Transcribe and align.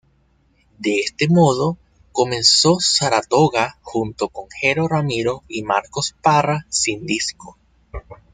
De 0.79 0.97
este 0.99 1.27
modo, 1.29 1.77
comenzó 2.11 2.77
Saratoga 2.79 3.77
junto 3.83 4.29
con 4.29 4.49
Jero 4.49 4.87
Ramiro, 4.87 5.43
y 5.47 5.61
Marcos 5.61 6.15
Parra, 6.23 6.65
sin 6.71 7.05
disco. 7.05 7.59